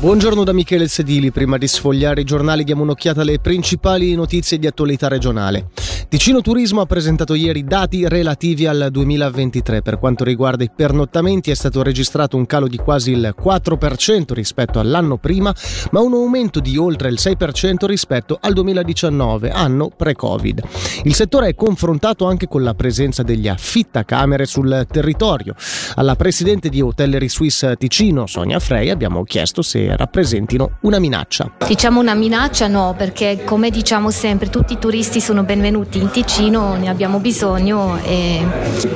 Buongiorno 0.00 0.44
da 0.44 0.54
Michele 0.54 0.88
Sedili. 0.88 1.30
Prima 1.30 1.58
di 1.58 1.68
sfogliare 1.68 2.22
i 2.22 2.24
giornali 2.24 2.64
diamo 2.64 2.84
un'occhiata 2.84 3.20
alle 3.20 3.38
principali 3.38 4.14
notizie 4.14 4.58
di 4.58 4.66
attualità 4.66 5.08
regionale. 5.08 5.66
Ticino 6.08 6.40
Turismo 6.40 6.80
ha 6.80 6.86
presentato 6.86 7.34
ieri 7.34 7.62
dati 7.64 8.08
relativi 8.08 8.66
al 8.66 8.88
2023. 8.90 9.82
Per 9.82 9.98
quanto 9.98 10.24
riguarda 10.24 10.64
i 10.64 10.70
pernottamenti 10.74 11.50
è 11.50 11.54
stato 11.54 11.82
registrato 11.82 12.36
un 12.36 12.46
calo 12.46 12.66
di 12.66 12.78
quasi 12.78 13.12
il 13.12 13.34
4% 13.38 14.32
rispetto 14.32 14.80
all'anno 14.80 15.18
prima, 15.18 15.54
ma 15.90 16.00
un 16.00 16.14
aumento 16.14 16.60
di 16.60 16.78
oltre 16.78 17.10
il 17.10 17.18
6% 17.20 17.84
rispetto 17.84 18.38
al 18.40 18.54
2019, 18.54 19.50
anno 19.50 19.90
pre-Covid. 19.94 20.62
Il 21.04 21.14
settore 21.14 21.48
è 21.48 21.54
confrontato 21.54 22.26
anche 22.26 22.48
con 22.48 22.62
la 22.62 22.74
presenza 22.74 23.22
degli 23.22 23.46
affittacamere 23.46 24.46
sul 24.46 24.86
territorio. 24.90 25.54
Alla 25.94 26.16
presidente 26.16 26.70
di 26.70 26.80
Hotellery 26.80 27.28
Swiss 27.28 27.70
Ticino, 27.76 28.26
Sonia 28.26 28.58
Frey, 28.58 28.88
abbiamo 28.88 29.22
chiesto 29.24 29.62
se 29.62 29.89
rappresentino 29.96 30.78
una 30.82 30.98
minaccia. 30.98 31.50
Diciamo 31.66 32.00
una 32.00 32.14
minaccia 32.14 32.66
no, 32.66 32.94
perché 32.96 33.42
come 33.44 33.70
diciamo 33.70 34.10
sempre 34.10 34.50
tutti 34.50 34.74
i 34.74 34.78
turisti 34.78 35.20
sono 35.20 35.42
benvenuti 35.42 35.98
in 35.98 36.10
Ticino 36.10 36.74
ne 36.76 36.88
abbiamo 36.88 37.18
bisogno 37.18 37.98
e 38.02 38.44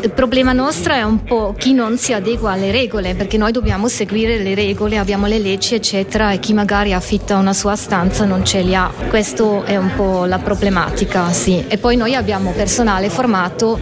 il 0.02 0.10
problema 0.10 0.52
nostro 0.52 0.92
è 0.92 1.02
un 1.02 1.22
po' 1.24 1.54
chi 1.56 1.72
non 1.72 1.96
si 1.96 2.12
adegua 2.12 2.52
alle 2.52 2.70
regole 2.70 3.14
perché 3.14 3.36
noi 3.36 3.52
dobbiamo 3.52 3.88
seguire 3.88 4.38
le 4.38 4.54
regole, 4.54 4.98
abbiamo 4.98 5.26
le 5.26 5.38
leggi 5.38 5.74
eccetera 5.74 6.32
e 6.32 6.38
chi 6.38 6.52
magari 6.52 6.92
affitta 6.92 7.36
una 7.36 7.52
sua 7.52 7.76
stanza 7.76 8.24
non 8.24 8.44
ce 8.44 8.62
li 8.62 8.74
ha. 8.74 8.90
Questo 9.08 9.64
è 9.64 9.76
un 9.76 9.90
po' 9.94 10.24
la 10.24 10.38
problematica, 10.38 11.30
sì. 11.32 11.64
E 11.68 11.78
poi 11.78 11.96
noi 11.96 12.14
abbiamo 12.14 12.50
personale 12.52 13.08
formato 13.08 13.78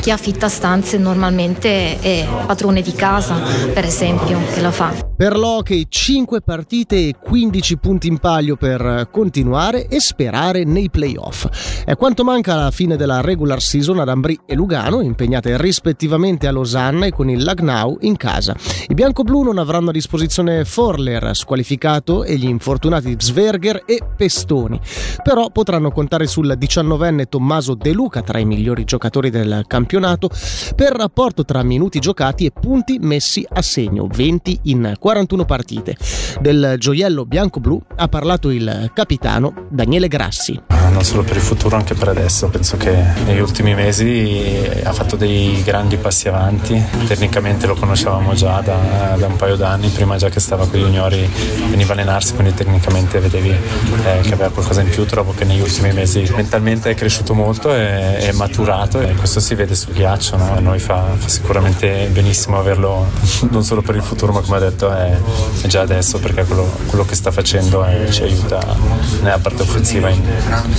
chi 0.00 0.10
affitta 0.10 0.48
stanze 0.48 0.96
normalmente 0.98 2.00
è 2.00 2.26
padrone 2.46 2.80
di 2.80 2.92
casa, 2.92 3.36
per 3.72 3.84
esempio, 3.84 4.38
che 4.52 4.60
la 4.60 4.70
fa. 4.70 5.08
Per 5.20 5.36
l'Hockey 5.36 5.84
5 5.86 6.40
partite 6.40 6.96
e 6.96 7.14
15 7.22 7.76
punti 7.76 8.08
in 8.08 8.16
palio 8.16 8.56
per 8.56 9.08
continuare 9.12 9.86
e 9.86 10.00
sperare 10.00 10.64
nei 10.64 10.88
playoff. 10.88 11.46
È 11.84 11.94
quanto 11.94 12.24
manca 12.24 12.54
alla 12.54 12.70
fine 12.70 12.96
della 12.96 13.20
regular 13.20 13.60
season 13.60 13.98
ad 13.98 14.08
Ambri 14.08 14.40
e 14.46 14.54
Lugano, 14.54 15.02
impegnate 15.02 15.60
rispettivamente 15.60 16.46
a 16.46 16.52
Losanna 16.52 17.04
e 17.04 17.12
con 17.12 17.28
il 17.28 17.42
Lagnau 17.42 17.98
in 18.00 18.16
casa. 18.16 18.56
I 18.88 18.94
bianco-blu 18.94 19.42
non 19.42 19.58
avranno 19.58 19.90
a 19.90 19.92
disposizione 19.92 20.64
Forler, 20.64 21.36
squalificato, 21.36 22.24
e 22.24 22.36
gli 22.36 22.48
infortunati 22.48 23.14
Sverger 23.18 23.82
e 23.84 24.00
Pestoni. 24.16 24.80
Però 25.22 25.50
potranno 25.50 25.90
contare 25.90 26.26
sul 26.26 26.56
19enne 26.58 27.24
Tommaso 27.28 27.74
De 27.74 27.92
Luca, 27.92 28.22
tra 28.22 28.38
i 28.38 28.46
migliori 28.46 28.84
giocatori 28.84 29.28
del 29.28 29.64
campionato, 29.66 29.88
per 30.74 30.92
rapporto 30.92 31.44
tra 31.44 31.62
minuti 31.62 31.98
giocati 31.98 32.46
e 32.46 32.52
punti 32.52 32.98
messi 32.98 33.46
a 33.48 33.62
segno, 33.62 34.06
20 34.06 34.60
in 34.64 34.94
40. 34.98 35.18
41 35.20 35.44
partite. 35.44 35.96
Del 36.40 36.76
gioiello 36.78 37.24
bianco-blu 37.24 37.80
ha 37.96 38.08
parlato 38.08 38.50
il 38.50 38.90
capitano 38.94 39.66
Daniele 39.68 40.08
Grassi. 40.08 40.60
Non 40.90 41.04
solo 41.04 41.22
per 41.22 41.36
il 41.36 41.42
futuro, 41.42 41.76
anche 41.76 41.94
per 41.94 42.08
adesso. 42.08 42.48
Penso 42.48 42.76
che 42.76 42.92
negli 43.24 43.38
ultimi 43.38 43.74
mesi 43.74 44.68
ha 44.82 44.92
fatto 44.92 45.16
dei 45.16 45.62
grandi 45.64 45.96
passi 45.96 46.28
avanti. 46.28 46.82
Tecnicamente 47.06 47.66
lo 47.66 47.74
conoscevamo 47.74 48.34
già 48.34 48.60
da, 48.60 49.16
da 49.16 49.26
un 49.26 49.36
paio 49.36 49.56
d'anni, 49.56 49.88
prima 49.88 50.16
già 50.16 50.28
che 50.28 50.40
stava 50.40 50.66
con 50.66 50.78
gli 50.78 50.82
juniori, 50.82 51.28
veniva 51.68 51.90
a 51.90 51.94
allenarsi, 51.94 52.34
quindi 52.34 52.54
tecnicamente 52.54 53.18
vedevi 53.20 53.50
eh, 53.50 54.20
che 54.22 54.32
aveva 54.32 54.50
qualcosa 54.50 54.80
in 54.80 54.88
più. 54.88 55.04
Trovo 55.06 55.32
che 55.32 55.44
negli 55.44 55.60
ultimi 55.60 55.92
mesi 55.92 56.28
mentalmente 56.34 56.90
è 56.90 56.94
cresciuto 56.94 57.34
molto, 57.34 57.72
è, 57.72 58.18
è 58.18 58.32
maturato 58.32 59.00
e 59.00 59.14
questo 59.14 59.40
si 59.40 59.54
vede 59.54 59.69
sul 59.74 59.92
ghiaccio. 59.92 60.36
No? 60.36 60.52
A 60.54 60.60
noi 60.60 60.78
fa, 60.78 61.02
fa 61.16 61.28
sicuramente 61.28 62.08
benissimo 62.12 62.58
averlo 62.58 63.06
non 63.50 63.62
solo 63.64 63.82
per 63.82 63.96
il 63.96 64.02
futuro, 64.02 64.32
ma 64.32 64.40
come 64.40 64.56
ha 64.56 64.60
detto 64.60 64.90
è, 64.92 65.16
è 65.62 65.66
già 65.66 65.80
adesso 65.80 66.18
perché 66.18 66.44
quello, 66.44 66.68
quello 66.86 67.04
che 67.04 67.14
sta 67.14 67.30
facendo 67.30 67.84
è, 67.84 68.08
ci 68.10 68.22
aiuta 68.22 68.60
nella 69.22 69.38
parte 69.38 69.62
offensiva 69.62 70.08
in, 70.08 70.22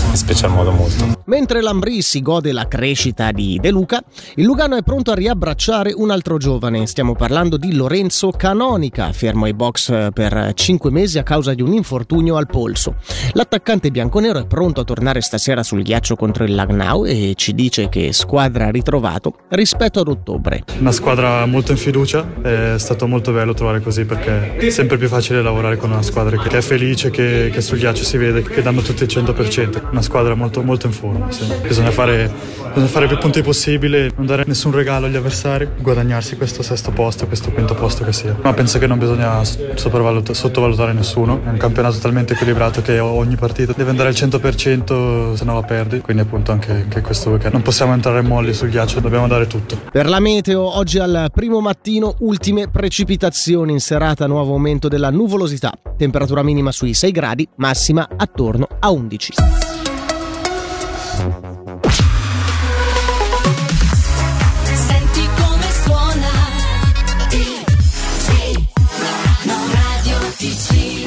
in 0.09 0.15
special 0.15 0.51
modo 0.51 0.71
molto. 0.71 1.19
Mentre 1.25 1.61
l'Ambri 1.61 2.01
si 2.01 2.21
gode 2.21 2.51
la 2.51 2.67
crescita 2.67 3.31
di 3.31 3.57
De 3.61 3.71
Luca, 3.71 4.03
il 4.35 4.43
Lugano 4.43 4.75
è 4.75 4.83
pronto 4.83 5.11
a 5.11 5.15
riabbracciare 5.15 5.93
un 5.95 6.11
altro 6.11 6.37
giovane. 6.37 6.85
Stiamo 6.87 7.15
parlando 7.15 7.57
di 7.57 7.73
Lorenzo 7.73 8.31
Canonica, 8.31 9.11
fermo 9.13 9.45
ai 9.45 9.53
box 9.53 10.11
per 10.11 10.51
5 10.53 10.91
mesi 10.91 11.19
a 11.19 11.23
causa 11.23 11.53
di 11.53 11.61
un 11.61 11.73
infortunio 11.73 12.35
al 12.35 12.47
polso. 12.47 12.95
L'attaccante 13.33 13.91
bianconero 13.91 14.39
è 14.39 14.45
pronto 14.45 14.81
a 14.81 14.83
tornare 14.83 15.21
stasera 15.21 15.63
sul 15.63 15.83
ghiaccio 15.83 16.15
contro 16.15 16.43
il 16.43 16.53
Lagnau 16.53 17.05
e 17.05 17.33
ci 17.35 17.53
dice 17.53 17.87
che 17.87 18.11
squadra 18.11 18.67
ha 18.67 18.71
ritrovato 18.81 19.35
rispetto 19.49 19.99
ad 19.99 20.07
ottobre. 20.07 20.63
Una 20.79 20.91
squadra 20.91 21.45
molto 21.45 21.71
in 21.71 21.77
fiducia, 21.77 22.27
è 22.41 22.73
stato 22.77 23.07
molto 23.07 23.31
bello 23.31 23.53
trovare 23.53 23.79
così 23.79 24.05
perché 24.05 24.57
è 24.57 24.69
sempre 24.69 24.97
più 24.97 25.07
facile 25.07 25.41
lavorare 25.41 25.77
con 25.77 25.91
una 25.91 26.01
squadra 26.01 26.37
che 26.37 26.57
è 26.57 26.61
felice, 26.61 27.09
che, 27.11 27.49
che 27.53 27.61
sul 27.61 27.77
ghiaccio 27.77 28.03
si 28.03 28.17
vede, 28.17 28.41
che 28.41 28.61
danno 28.61 28.81
tutti 28.81 29.03
il 29.03 29.09
100%. 29.09 29.89
Una 29.91 30.01
squadra 30.01 30.33
molto, 30.35 30.61
molto 30.63 30.87
in 30.87 30.93
forma. 30.93 31.31
Sì. 31.31 31.45
Bisogna, 31.61 31.91
fare, 31.91 32.31
bisogna 32.69 32.87
fare 32.87 33.07
più 33.07 33.17
punti 33.17 33.41
possibile, 33.41 34.11
non 34.15 34.25
dare 34.25 34.43
nessun 34.45 34.71
regalo 34.71 35.05
agli 35.05 35.15
avversari, 35.15 35.69
guadagnarsi 35.79 36.35
questo 36.35 36.63
sesto 36.63 36.91
posto, 36.91 37.27
questo 37.27 37.51
quinto 37.51 37.75
posto 37.75 38.03
che 38.03 38.11
sia. 38.11 38.35
Ma 38.41 38.53
penso 38.53 38.79
che 38.79 38.87
non 38.87 38.97
bisogna 38.97 39.43
sottovalutare 39.43 40.93
nessuno. 40.93 41.41
È 41.45 41.49
un 41.49 41.57
campionato 41.57 41.97
talmente 41.99 42.33
equilibrato 42.33 42.81
che 42.81 42.99
ogni 42.99 43.35
partita 43.35 43.73
deve 43.75 43.91
andare 43.91 44.09
al 44.09 44.15
100% 44.15 45.33
se 45.33 45.45
no 45.45 45.53
la 45.53 45.63
perdi. 45.63 45.99
Quindi 45.99 46.23
appunto 46.23 46.51
anche, 46.51 46.71
anche 46.71 47.01
questo 47.01 47.29
weekend 47.29 47.53
non 47.53 47.61
possiamo 47.61 47.93
entrare 47.93 48.21
molli 48.21 48.53
sul 48.53 48.69
ghiaccio, 48.71 48.99
dobbiamo 48.99 49.27
dare 49.27 49.45
tutto. 49.45 49.77
Per 49.91 50.07
la 50.07 50.19
meteo, 50.19 50.77
oggi 50.77 50.97
al 50.97 51.29
primo 51.31 51.61
mattino, 51.61 52.15
ultime 52.19 52.69
precipitazioni 52.69 53.73
in 53.73 53.79
serata, 53.79 54.25
nuovo 54.25 54.53
aumento 54.53 54.87
della 54.87 55.11
nuvolosità. 55.11 55.71
Temperatura 55.95 56.41
minima 56.41 56.71
sui 56.71 56.95
6 56.95 57.11
gradi, 57.11 57.47
massima 57.57 58.07
attorno 58.17 58.67
a 58.79 58.89
11. 58.89 59.33